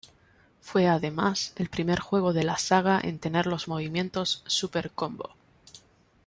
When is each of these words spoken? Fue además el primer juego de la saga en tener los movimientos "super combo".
Fue 0.61 0.87
además 0.87 1.53
el 1.57 1.69
primer 1.69 1.99
juego 1.99 2.33
de 2.33 2.43
la 2.43 2.57
saga 2.57 2.99
en 3.03 3.19
tener 3.19 3.45
los 3.45 3.67
movimientos 3.67 4.41
"super 4.47 4.89
combo". 4.89 5.35